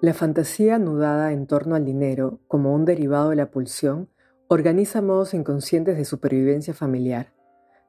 [0.00, 4.08] La fantasía anudada en torno al dinero, como un derivado de la pulsión,
[4.46, 7.32] organiza modos inconscientes de supervivencia familiar.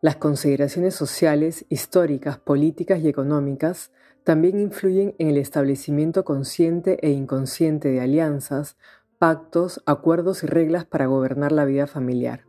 [0.02, 3.92] Las consideraciones sociales, históricas, políticas y económicas
[4.24, 8.78] también influyen en el establecimiento consciente e inconsciente de alianzas,
[9.20, 12.47] pactos, acuerdos y reglas para gobernar la vida familiar.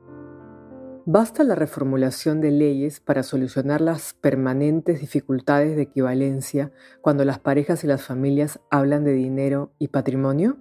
[1.11, 6.70] ¿Basta la reformulación de leyes para solucionar las permanentes dificultades de equivalencia
[7.00, 10.58] cuando las parejas y las familias hablan de dinero y patrimonio?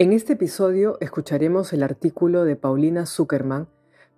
[0.00, 3.68] En este episodio escucharemos el artículo de Paulina Zuckerman,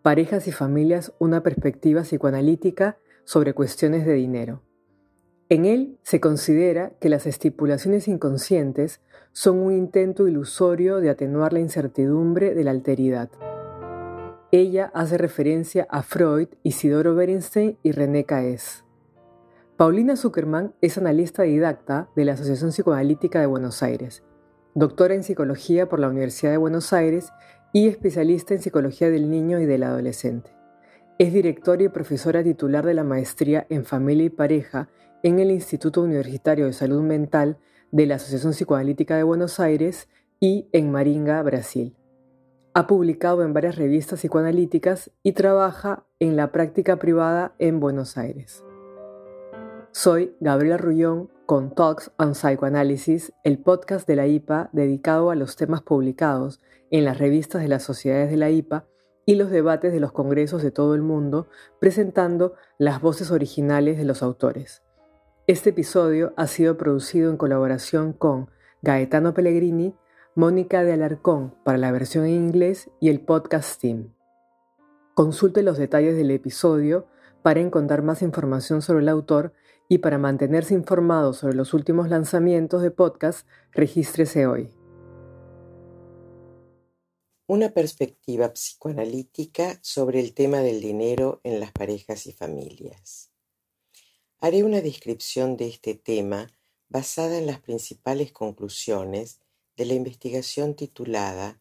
[0.00, 4.62] Parejas y Familias, una perspectiva psicoanalítica sobre cuestiones de dinero.
[5.50, 9.02] En él se considera que las estipulaciones inconscientes
[9.32, 13.28] son un intento ilusorio de atenuar la incertidumbre de la alteridad.
[14.54, 18.84] Ella hace referencia a Freud, Isidoro Berenstein y René Caes.
[19.78, 24.22] Paulina Zuckerman es analista didacta de la Asociación Psicoanalítica de Buenos Aires,
[24.74, 27.32] doctora en psicología por la Universidad de Buenos Aires
[27.72, 30.50] y especialista en psicología del niño y del adolescente.
[31.18, 34.90] Es directora y profesora titular de la maestría en familia y pareja
[35.22, 37.56] en el Instituto Universitario de Salud Mental
[37.90, 41.96] de la Asociación Psicoanalítica de Buenos Aires y en Maringa, Brasil.
[42.74, 48.64] Ha publicado en varias revistas psicoanalíticas y trabaja en la práctica privada en Buenos Aires.
[49.90, 55.56] Soy Gabriela Rullón con Talks on Psychoanalysis, el podcast de la IPA dedicado a los
[55.56, 58.86] temas publicados en las revistas de las sociedades de la IPA
[59.26, 64.06] y los debates de los congresos de todo el mundo, presentando las voces originales de
[64.06, 64.82] los autores.
[65.46, 68.50] Este episodio ha sido producido en colaboración con
[68.80, 69.94] Gaetano Pellegrini,
[70.34, 74.14] Mónica de Alarcón para la versión en inglés y el podcast Team.
[75.12, 77.06] Consulte los detalles del episodio
[77.42, 79.52] para encontrar más información sobre el autor
[79.90, 84.70] y para mantenerse informado sobre los últimos lanzamientos de podcast, regístrese hoy.
[87.46, 93.30] Una perspectiva psicoanalítica sobre el tema del dinero en las parejas y familias.
[94.40, 96.48] Haré una descripción de este tema
[96.88, 99.42] basada en las principales conclusiones
[99.76, 101.60] de la investigación titulada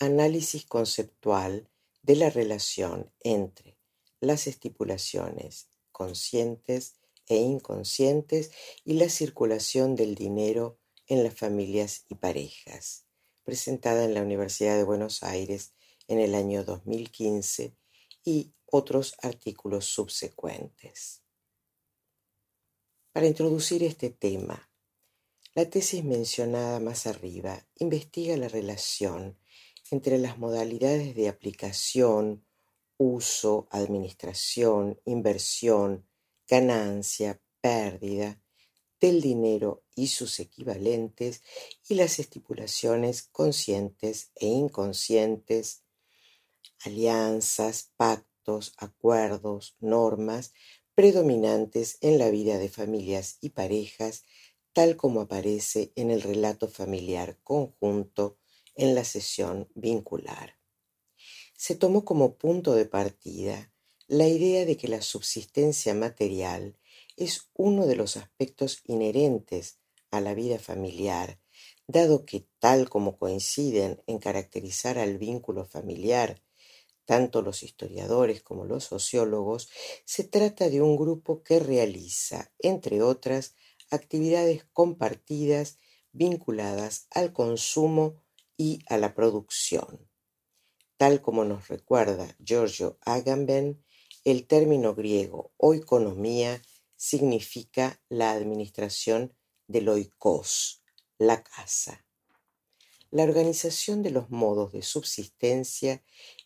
[0.00, 1.68] Análisis conceptual
[2.02, 3.76] de la relación entre
[4.20, 6.94] las estipulaciones conscientes
[7.26, 8.52] e inconscientes
[8.84, 13.06] y la circulación del dinero en las familias y parejas,
[13.42, 15.74] presentada en la Universidad de Buenos Aires
[16.06, 17.76] en el año 2015
[18.24, 21.22] y otros artículos subsecuentes.
[23.12, 24.67] Para introducir este tema,
[25.58, 29.36] la tesis mencionada más arriba investiga la relación
[29.90, 32.46] entre las modalidades de aplicación,
[32.96, 36.06] uso, administración, inversión,
[36.46, 38.40] ganancia, pérdida
[39.00, 41.42] del dinero y sus equivalentes
[41.88, 45.82] y las estipulaciones conscientes e inconscientes,
[46.84, 50.52] alianzas, pactos, acuerdos, normas
[50.94, 54.22] predominantes en la vida de familias y parejas
[54.78, 58.38] tal como aparece en el relato familiar conjunto
[58.76, 60.56] en la sesión vincular.
[61.56, 63.72] Se tomó como punto de partida
[64.06, 66.78] la idea de que la subsistencia material
[67.16, 69.80] es uno de los aspectos inherentes
[70.12, 71.40] a la vida familiar,
[71.88, 76.40] dado que tal como coinciden en caracterizar al vínculo familiar
[77.04, 79.70] tanto los historiadores como los sociólogos,
[80.04, 83.54] se trata de un grupo que realiza, entre otras,
[83.90, 85.78] actividades compartidas
[86.12, 88.22] vinculadas al consumo
[88.56, 90.08] y a la producción.
[90.96, 93.84] Tal como nos recuerda Giorgio Agamben,
[94.24, 96.60] el término griego oikonomía
[96.96, 99.32] significa la administración
[99.68, 100.82] del oikos,
[101.18, 102.04] la casa.
[103.10, 106.02] La organización de los modos de subsistencia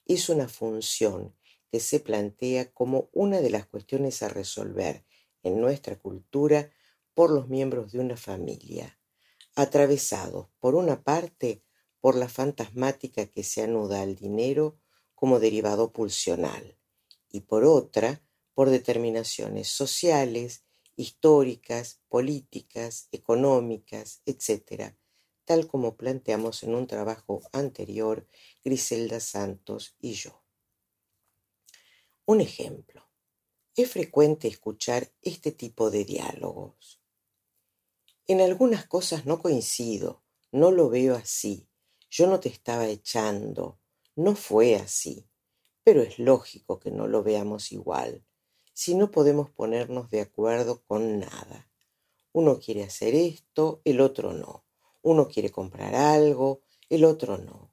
[0.07, 1.35] es una función
[1.71, 5.05] que se plantea como una de las cuestiones a resolver
[5.43, 6.71] en nuestra cultura
[7.15, 8.99] por los miembros de una familia,
[9.55, 11.63] atravesados por una parte
[12.01, 14.79] por la fantasmática que se anuda al dinero
[15.15, 16.77] como derivado pulsional
[17.31, 18.23] y por otra
[18.55, 20.65] por determinaciones sociales,
[20.97, 24.95] históricas, políticas, económicas, etc.,
[25.45, 28.27] tal como planteamos en un trabajo anterior
[28.65, 30.43] Griselda Santos y yo.
[32.25, 33.09] Un ejemplo.
[33.75, 37.02] Es frecuente escuchar este tipo de diálogos.
[38.29, 40.23] En algunas cosas no coincido,
[40.53, 41.69] no lo veo así.
[42.11, 43.81] Yo no te estaba echando,
[44.15, 45.27] no fue así.
[45.83, 48.25] Pero es lógico que no lo veamos igual,
[48.73, 51.69] si no podemos ponernos de acuerdo con nada.
[52.33, 54.65] Uno quiere hacer esto, el otro no.
[55.03, 57.73] Uno quiere comprar algo, el otro no.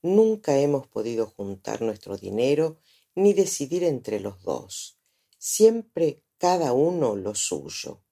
[0.00, 2.78] Nunca hemos podido juntar nuestro dinero
[3.14, 4.98] ni decidir entre los dos.
[5.38, 8.02] Siempre cada uno lo suyo.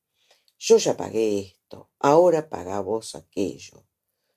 [0.59, 1.60] Yo ya pagué esto,
[1.99, 3.87] ahora paga vos aquello.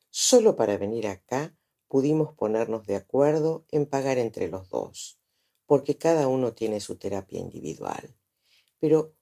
[0.09, 1.55] Solo para venir acá
[1.87, 5.19] pudimos ponernos de acuerdo en pagar entre los dos,
[5.65, 8.15] porque cada uno tiene su terapia individual.
[8.79, 9.15] Pero,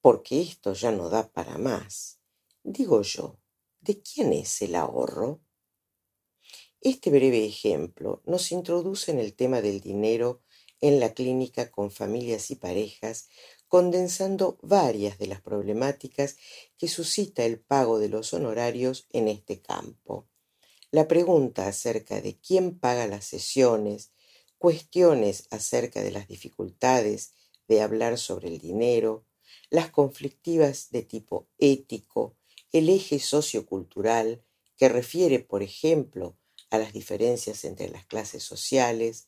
[0.00, 2.20] porque esto ya no da para más.
[2.62, 3.38] Digo yo,
[3.80, 5.40] ¿de quién es el ahorro?
[6.80, 10.42] Este breve ejemplo nos introduce en el tema del dinero
[10.80, 13.28] en la clínica con familias y parejas,
[13.74, 16.36] condensando varias de las problemáticas
[16.78, 20.28] que suscita el pago de los honorarios en este campo.
[20.92, 24.12] La pregunta acerca de quién paga las sesiones,
[24.58, 27.32] cuestiones acerca de las dificultades
[27.66, 29.26] de hablar sobre el dinero,
[29.70, 32.36] las conflictivas de tipo ético,
[32.70, 34.44] el eje sociocultural
[34.76, 36.38] que refiere, por ejemplo,
[36.70, 39.26] a las diferencias entre las clases sociales,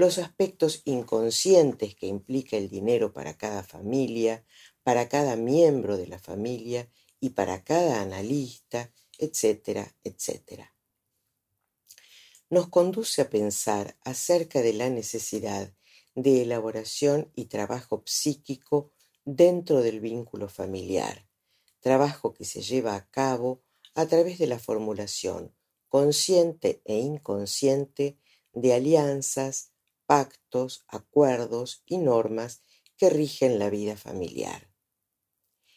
[0.00, 4.44] los aspectos inconscientes que implica el dinero para cada familia,
[4.82, 10.74] para cada miembro de la familia y para cada analista, etcétera, etcétera.
[12.48, 15.72] Nos conduce a pensar acerca de la necesidad
[16.14, 18.90] de elaboración y trabajo psíquico
[19.24, 21.28] dentro del vínculo familiar,
[21.80, 23.62] trabajo que se lleva a cabo
[23.94, 25.54] a través de la formulación
[25.90, 28.16] consciente e inconsciente
[28.54, 29.72] de alianzas,
[30.10, 32.62] pactos, acuerdos y normas
[32.96, 34.68] que rigen la vida familiar.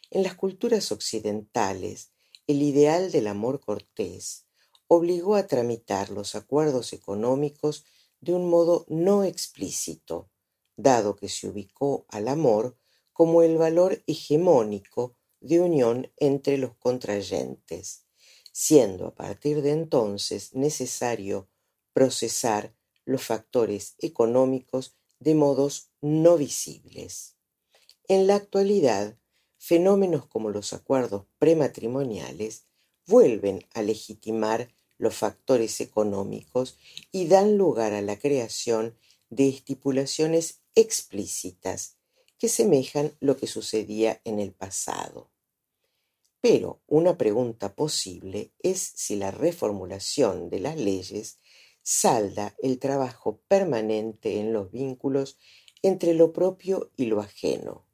[0.10, 2.14] En las culturas occidentales,
[2.48, 4.48] el ideal del amor cortés
[4.88, 7.86] obligó a tramitar los acuerdos económicos
[8.22, 10.32] de un modo no explícito,
[10.78, 12.76] dado que se ubicó al amor
[13.12, 18.08] como el valor hegemónico de unión entre los contrayentes
[18.56, 21.50] siendo a partir de entonces necesario
[21.92, 22.74] procesar
[23.06, 27.36] los factores económicos de modos no visibles.
[28.08, 29.18] En la actualidad,
[29.58, 32.66] fenómenos como los acuerdos prematrimoniales
[33.06, 36.78] vuelven a legitimar los factores económicos
[37.12, 38.98] y dan lugar a la creación
[39.30, 41.98] de estipulaciones explícitas
[42.38, 45.32] que semejan lo que sucedía en el pasado.
[46.42, 51.40] Pero una pregunta posible es si la reformulación de las leyes
[51.84, 55.38] salda el trabajo permanente en los vínculos
[55.82, 57.86] entre lo propio y lo ajeno.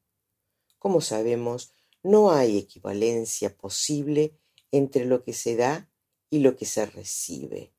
[0.78, 4.40] Como sabemos, no hay equivalencia posible
[4.72, 5.92] entre lo que se da
[6.30, 7.74] y lo que se recibe.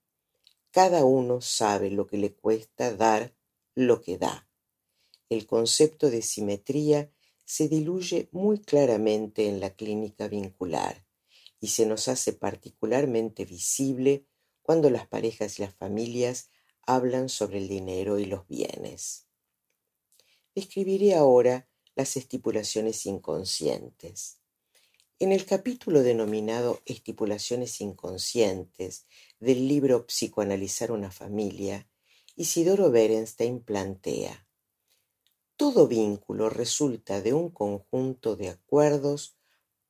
[0.73, 3.35] Cada uno sabe lo que le cuesta dar
[3.75, 4.49] lo que da.
[5.29, 7.13] El concepto de simetría
[7.45, 11.07] se diluye muy claramente en la clínica vincular
[11.61, 14.27] y se nos hace particularmente visible
[14.71, 16.49] cuando las parejas y las familias
[16.87, 19.27] hablan sobre el dinero y los bienes.
[20.55, 24.39] Describiré ahora las estipulaciones inconscientes.
[25.19, 29.09] En el capítulo denominado Estipulaciones inconscientes
[29.41, 31.89] del libro Psicoanalizar una familia,
[32.37, 34.47] Isidoro Berenstein plantea
[35.57, 39.37] todo vínculo resulta de un conjunto de acuerdos,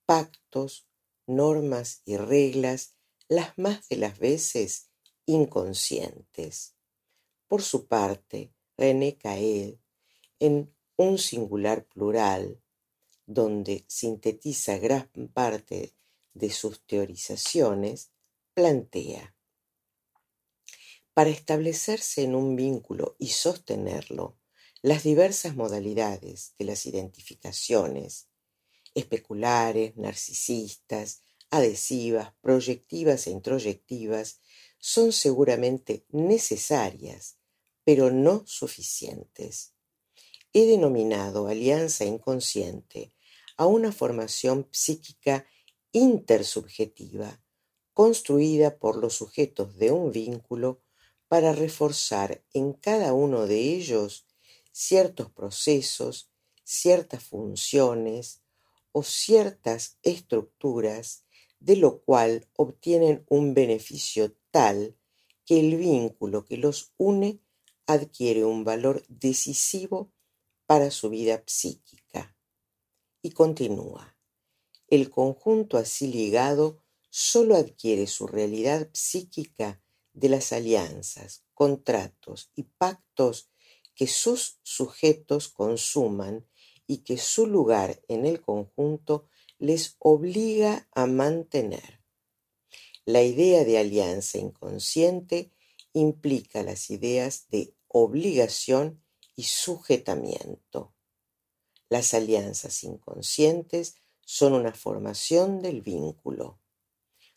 [0.07, 0.89] pactos,
[1.27, 2.95] normas y reglas,
[3.31, 4.91] las más de las veces
[5.25, 6.75] inconscientes.
[7.47, 9.77] Por su parte, René Caed,
[10.41, 12.61] en un singular plural,
[13.27, 15.95] donde sintetiza gran parte
[16.35, 18.11] de sus teorizaciones,
[18.53, 19.37] plantea
[21.15, 24.41] para establecerse en un vínculo y sostenerlo,
[24.83, 28.29] las diversas modalidades de las identificaciones,
[28.93, 34.41] especulares, narcisistas, adhesivas, proyectivas e introyectivas,
[34.79, 37.37] son seguramente necesarias,
[37.85, 39.75] pero no suficientes.
[40.53, 43.15] He denominado alianza inconsciente
[43.57, 45.47] a una formación psíquica
[45.93, 47.43] intersubjetiva,
[47.93, 50.83] construida por los sujetos de un vínculo
[51.29, 54.27] para reforzar en cada uno de ellos
[54.73, 56.31] ciertos procesos,
[56.65, 58.43] ciertas funciones
[58.93, 61.25] o ciertas estructuras,
[61.61, 64.97] de lo cual obtienen un beneficio tal
[65.45, 67.41] que el vínculo que los une
[67.87, 70.13] adquiere un valor decisivo
[70.67, 72.37] para su vida psíquica.
[73.23, 74.17] Y continúa.
[74.89, 83.51] El conjunto así ligado sólo adquiere su realidad psíquica de las alianzas, contratos y pactos
[83.95, 86.47] que sus sujetos consuman
[86.87, 89.29] y que su lugar en el conjunto
[89.61, 92.01] les obliga a mantener.
[93.05, 95.53] La idea de alianza inconsciente
[95.93, 99.05] implica las ideas de obligación
[99.37, 100.95] y sujetamiento.
[101.91, 106.59] Las alianzas inconscientes son una formación del vínculo.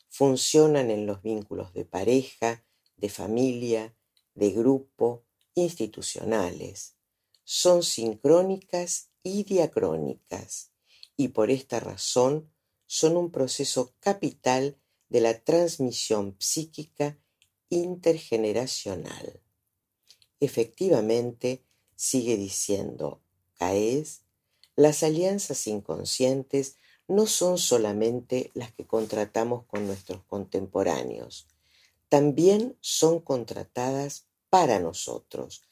[0.08, 2.64] Funcionan en los vínculos de pareja,
[2.96, 3.98] de familia,
[4.34, 5.26] de grupo,
[5.56, 6.96] institucionales.
[7.44, 10.73] Son sincrónicas y diacrónicas
[11.18, 12.50] y por esta razón
[12.86, 14.78] son un proceso capital
[15.10, 17.18] de la transmisión psíquica
[17.70, 19.42] intergeneracional.
[20.40, 21.64] Efectivamente,
[21.96, 23.22] sigue diciendo
[23.58, 24.22] Caes,
[24.76, 26.78] las alianzas inconscientes
[27.08, 31.48] no son solamente las que contratamos con nuestros contemporáneos,
[32.10, 35.64] también son contratadas para nosotros,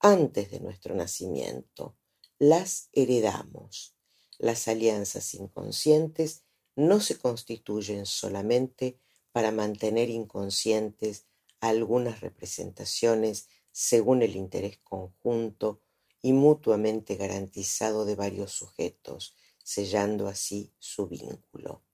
[0.00, 1.96] antes de nuestro nacimiento.
[2.38, 3.94] Las heredamos.
[4.42, 6.42] Las alianzas inconscientes
[6.74, 8.98] no se constituyen solamente
[9.30, 11.26] para mantener inconscientes
[11.60, 15.80] algunas representaciones según el interés conjunto
[16.22, 21.84] y mutuamente garantizado de varios sujetos, sellando así su vínculo.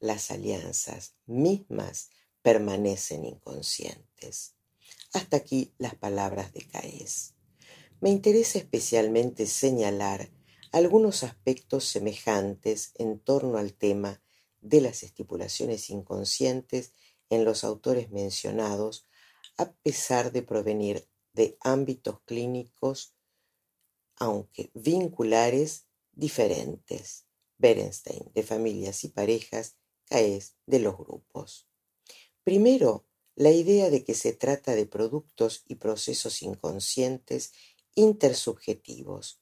[0.00, 2.08] Las alianzas mismas
[2.40, 4.54] permanecen inconscientes.
[5.12, 7.34] Hasta aquí las palabras de Caes.
[8.00, 10.30] Me interesa especialmente señalar
[10.72, 14.22] algunos aspectos semejantes en torno al tema
[14.60, 16.92] de las estipulaciones inconscientes
[17.28, 19.06] en los autores mencionados,
[19.58, 23.14] a pesar de provenir de ámbitos clínicos,
[24.16, 27.26] aunque vinculares, diferentes.
[27.58, 29.76] Berenstein, de familias y parejas,
[30.06, 31.68] Caes, de los grupos.
[32.42, 37.52] Primero, la idea de que se trata de productos y procesos inconscientes
[37.94, 39.41] intersubjetivos,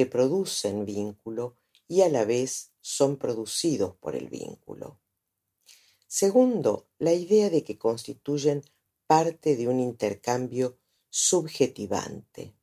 [0.00, 4.98] que producen vínculo y a la vez son producidos por el vínculo.
[6.06, 8.64] Segundo, la idea de que constituyen
[9.06, 10.78] parte de un intercambio
[11.10, 12.54] subjetivante.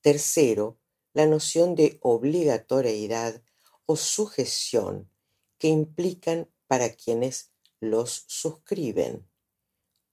[0.00, 0.78] Tercero,
[1.12, 3.42] la noción de obligatoriedad
[3.84, 5.10] o sujeción
[5.58, 9.28] que implican para quienes los suscriben.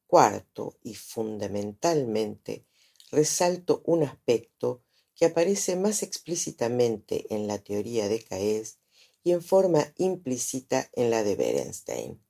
[0.06, 2.66] Cuarto y fundamentalmente,
[3.10, 4.82] resalto un aspecto
[5.16, 8.80] que aparece más explícitamente en la teoría de Caes
[9.24, 12.22] y en forma implícita en la de Berenstein,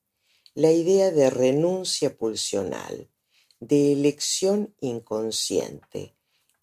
[0.53, 3.09] la idea de renuncia pulsional,
[3.59, 6.15] de elección inconsciente,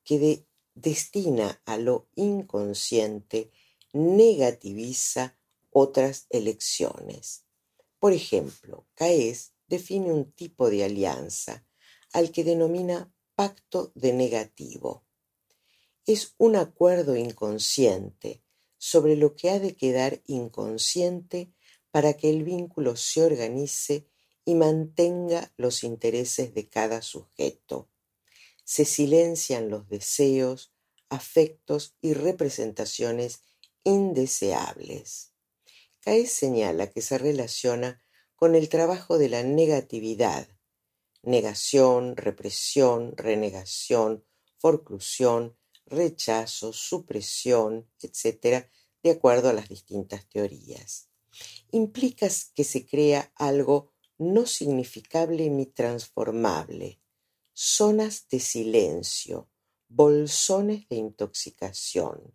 [0.05, 3.51] que destina a lo inconsciente
[3.93, 5.37] negativiza
[5.71, 7.45] otras elecciones.
[7.99, 11.67] Por ejemplo, Caes define un tipo de alianza
[12.13, 15.02] al que denomina pacto de negativo
[16.07, 18.43] es un acuerdo inconsciente
[18.79, 21.53] sobre lo que ha de quedar inconsciente
[21.91, 24.09] para que el vínculo se organice
[24.45, 27.89] y mantenga los intereses de cada sujeto.
[28.65, 30.73] Se silencian los deseos,
[31.09, 33.43] afectos y representaciones
[33.85, 35.33] indeseables.
[36.01, 38.03] Caes señala que se relaciona
[38.35, 40.49] con el trabajo de la negatividad,
[41.23, 44.25] negación, represión, renegación,
[44.59, 48.69] forclusión, rechazo, supresión, etc.,
[49.03, 51.09] de acuerdo a las distintas teorías.
[51.71, 57.01] Implica que se crea algo no significable ni transformable,
[57.53, 59.51] zonas de silencio,
[59.89, 62.35] bolsones de intoxicación,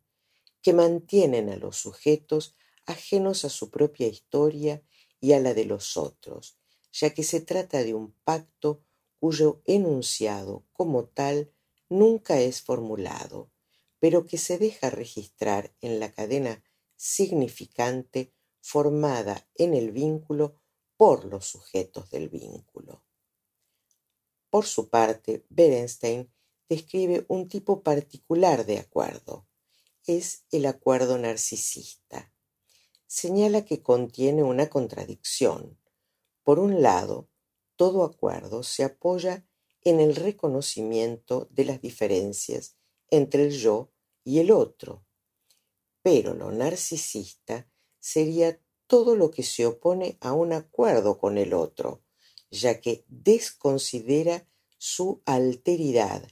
[0.62, 4.84] que mantienen a los sujetos ajenos a su propia historia
[5.20, 6.58] y a la de los otros,
[6.92, 8.84] ya que se trata de un pacto
[9.20, 11.52] cuyo enunciado como tal
[11.90, 13.52] nunca es formulado,
[14.00, 16.64] pero que se deja registrar en la cadena
[16.96, 20.60] significante formada en el vínculo
[20.98, 23.04] por los sujetos del vínculo.
[24.50, 26.32] Por su parte, Berenstein
[26.68, 29.48] describe un tipo particular de acuerdo.
[30.06, 32.34] Es el acuerdo narcisista.
[33.06, 35.80] Señala que contiene una contradicción.
[36.44, 37.30] Por un lado,
[37.76, 39.47] todo acuerdo se apoya
[39.88, 42.76] en el reconocimiento de las diferencias
[43.10, 43.90] entre el yo
[44.26, 45.06] y el otro.
[46.02, 52.02] Pero lo narcisista sería todo lo que se opone a un acuerdo con el otro,
[52.52, 54.46] ya que desconsidera
[54.78, 56.28] su alteridad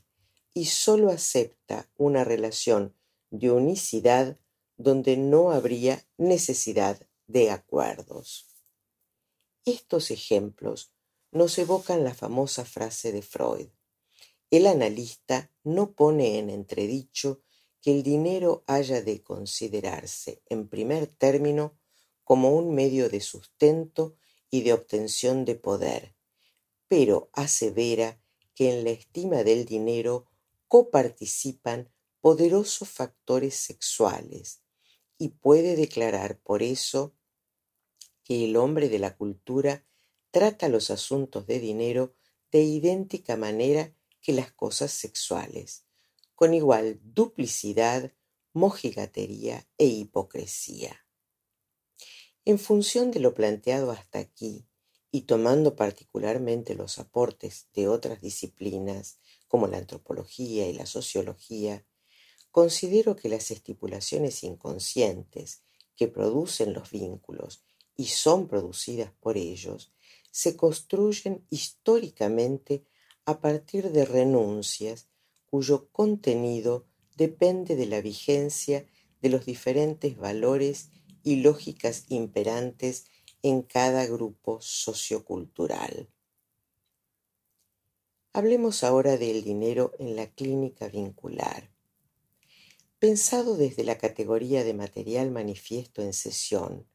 [0.54, 2.94] y sólo acepta una relación
[3.30, 4.38] de unicidad
[4.76, 8.48] donde no habría necesidad de acuerdos.
[9.64, 10.92] Estos ejemplos
[11.36, 13.68] nos evocan la famosa frase de Freud.
[14.52, 17.42] El analista no pone en entredicho
[17.82, 21.78] que el dinero haya de considerarse, en primer término,
[22.24, 24.16] como un medio de sustento
[24.50, 26.16] y de obtención de poder,
[26.88, 28.18] pero asevera
[28.54, 30.28] que en la estima del dinero
[30.70, 34.62] coparticipan poderosos factores sexuales
[35.18, 37.14] y puede declarar por eso
[38.24, 39.86] que el hombre de la cultura
[40.36, 42.14] trata los asuntos de dinero
[42.52, 45.86] de idéntica manera que las cosas sexuales,
[46.36, 48.12] con igual duplicidad,
[48.52, 51.06] mojigatería e hipocresía.
[52.44, 54.66] En función de lo planteado hasta aquí,
[55.10, 61.86] y tomando particularmente los aportes de otras disciplinas como la antropología y la sociología,
[62.52, 65.62] considero que las estipulaciones inconscientes
[65.96, 67.64] que producen los vínculos
[67.96, 69.94] y son producidas por ellos
[70.36, 72.84] se construyen históricamente
[73.24, 75.08] a partir de renuncias
[75.46, 78.86] cuyo contenido depende de la vigencia
[79.22, 80.90] de los diferentes valores
[81.24, 83.06] y lógicas imperantes
[83.44, 86.10] en cada grupo sociocultural.
[88.34, 91.72] Hablemos ahora del dinero en la clínica vincular.
[93.00, 96.86] Pensado desde la categoría de material manifiesto en sesión,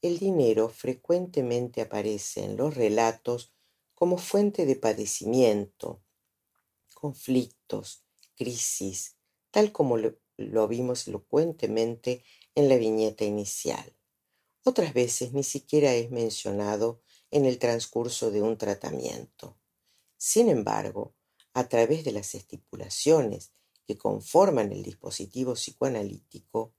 [0.00, 3.52] el dinero frecuentemente aparece en los relatos
[3.94, 6.00] como fuente de padecimiento,
[6.94, 8.04] conflictos,
[8.36, 9.16] crisis,
[9.50, 12.22] tal como lo, vimos elocuentemente
[12.54, 13.96] en la viñeta inicial.
[14.64, 17.00] Otras veces ni siquiera es mencionado
[17.30, 19.58] en el transcurso de un tratamiento.
[20.16, 21.14] Sin embargo,
[21.54, 23.52] a través de las estipulaciones
[23.84, 26.74] que conforman el dispositivo psicoanalítico,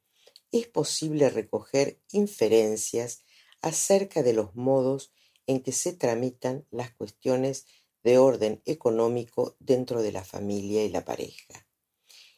[0.52, 3.24] es posible recoger inferencias
[3.62, 5.12] acerca de los modos
[5.48, 7.66] en que se tramitan las cuestiones
[8.04, 11.68] de orden económico dentro de la familia y la pareja.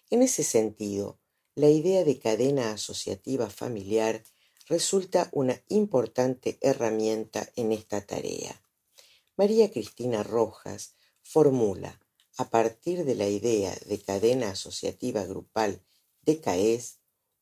[0.09, 1.19] En ese sentido,
[1.55, 4.23] la idea de cadena asociativa familiar
[4.67, 8.61] resulta una importante herramienta en esta tarea.
[9.35, 11.99] María Cristina Rojas formula,
[12.37, 15.83] a partir de la idea de cadena asociativa grupal
[16.21, 17.00] de CAES,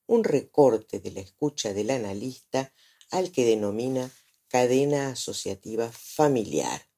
[0.10, 2.74] un recorte de la escucha del analista
[3.12, 4.12] al que denomina
[4.48, 6.90] cadena asociativa familiar.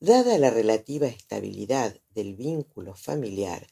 [0.00, 3.66] Dada la relativa estabilidad del vínculo familiar,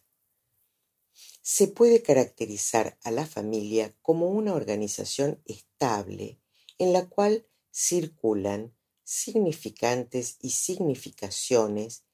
[1.40, 6.38] se puede caracterizar a la familia como una organización estable
[6.76, 12.04] en la cual circulan significantes y significaciones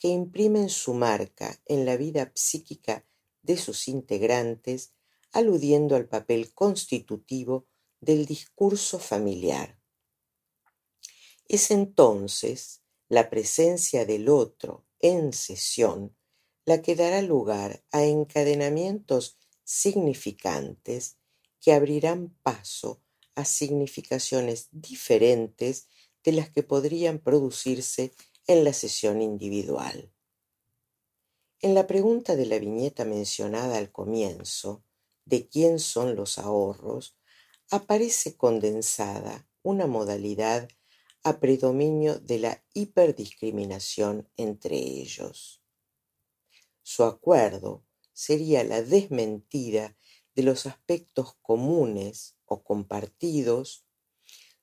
[0.00, 3.06] que imprimen su marca en la vida psíquica
[3.46, 4.95] de sus integrantes,
[5.32, 7.66] aludiendo al papel constitutivo
[8.00, 9.80] del discurso familiar.
[11.48, 16.16] Es entonces la presencia del otro en sesión
[16.64, 21.16] la que dará lugar a encadenamientos significantes
[21.60, 23.02] que abrirán paso
[23.36, 25.88] a significaciones diferentes
[26.24, 28.12] de las que podrían producirse
[28.46, 30.12] en la sesión individual.
[31.60, 34.84] En la pregunta de la viñeta mencionada al comienzo,
[35.26, 37.18] ¿de quién son los ahorros?,
[37.70, 40.68] aparece condensada una modalidad
[41.24, 45.60] a predominio de la hiperdiscriminación entre ellos.
[46.82, 49.96] Su acuerdo sería la desmentida
[50.36, 53.84] de los aspectos comunes o compartidos,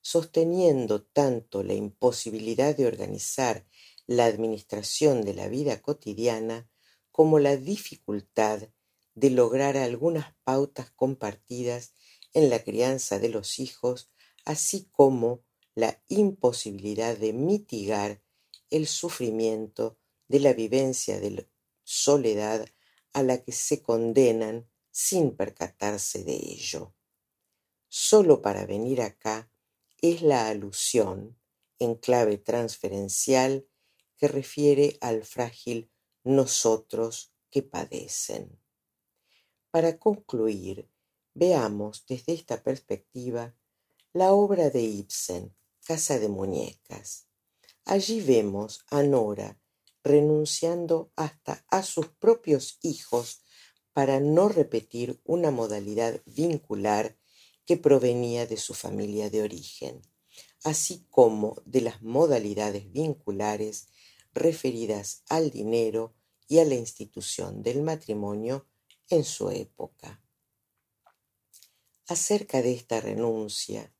[0.00, 3.66] sosteniendo tanto la imposibilidad de organizar
[4.06, 6.70] la administración de la vida cotidiana
[7.10, 8.68] como la dificultad
[9.14, 11.94] de lograr algunas pautas compartidas
[12.32, 14.10] en la crianza de los hijos,
[14.44, 18.22] así como la imposibilidad de mitigar
[18.70, 19.98] el sufrimiento
[20.28, 21.48] de la vivencia de
[21.84, 22.66] soledad
[23.12, 26.94] a la que se condenan sin percatarse de ello.
[27.88, 29.50] Solo para venir acá
[30.00, 31.38] es la alusión,
[31.78, 33.68] en clave transferencial,
[34.16, 35.90] que refiere al frágil
[36.22, 38.63] nosotros que padecen.
[39.74, 40.88] Para concluir,
[41.34, 43.56] veamos desde esta perspectiva
[44.12, 45.52] la obra de Ibsen,
[45.84, 47.26] Casa de Muñecas.
[47.84, 49.58] Allí vemos a Nora
[50.04, 53.42] renunciando hasta a sus propios hijos
[53.92, 57.18] para no repetir una modalidad vincular
[57.66, 60.02] que provenía de su familia de origen,
[60.62, 63.88] así como de las modalidades vinculares
[64.34, 66.14] referidas al dinero
[66.46, 68.68] y a la institución del matrimonio
[69.14, 70.22] en su época.
[72.06, 73.94] Acerca de esta renuncia,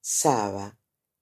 [0.00, 0.78] Saba,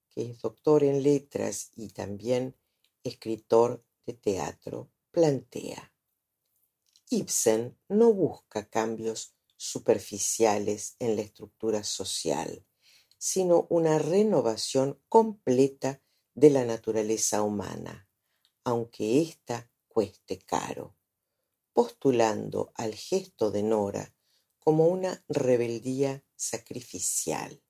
[0.08, 2.56] que es doctor en letras y también
[3.02, 5.92] escritor de teatro plantea.
[7.10, 12.64] Ibsen no busca cambios superficiales en la estructura social,
[13.18, 16.02] sino una renovación completa
[16.34, 18.08] de la naturaleza humana,
[18.64, 20.96] aunque ésta cueste caro,
[21.72, 24.14] postulando al gesto de Nora
[24.58, 27.62] como una rebeldía sacrificial.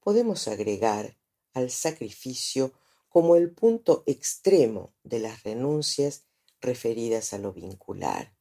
[0.00, 1.18] Podemos agregar
[1.52, 2.72] al sacrificio
[3.08, 6.26] como el punto extremo de las renuncias
[6.60, 8.34] referidas a lo vincular.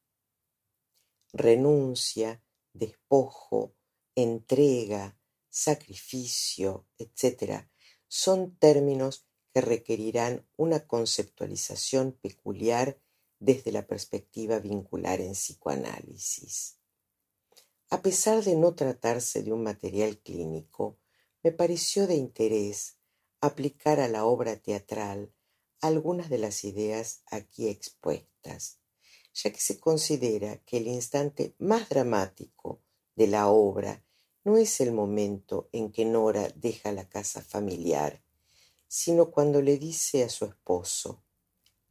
[1.34, 3.76] Renuncia, despojo,
[4.16, 5.18] entrega,
[5.50, 7.68] sacrificio, etc.,
[8.08, 13.00] son términos que requerirán una conceptualización peculiar
[13.42, 16.78] desde la perspectiva vincular en psicoanálisis.
[17.90, 21.00] A pesar de no tratarse de un material clínico,
[21.44, 22.98] me pareció de interés
[23.42, 25.34] aplicar a la obra teatral
[25.82, 28.78] algunas de las ideas aquí expuestas,
[29.34, 32.80] ya que se considera que el instante más dramático
[33.16, 34.06] de la obra
[34.44, 38.22] no es el momento en que Nora deja la casa familiar,
[38.88, 41.24] sino cuando le dice a su esposo,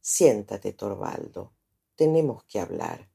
[0.01, 1.53] siéntate, Torvaldo,
[1.95, 3.09] tenemos que hablar.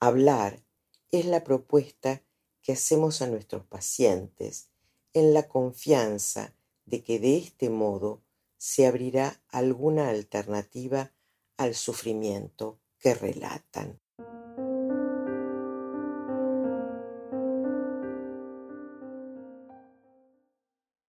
[0.00, 0.62] Hablar
[1.10, 2.22] es la propuesta
[2.62, 4.70] que hacemos a nuestros pacientes
[5.12, 6.54] en la confianza
[6.84, 8.22] de que de este modo
[8.56, 11.12] se abrirá alguna alternativa
[11.56, 14.00] al sufrimiento que relatan.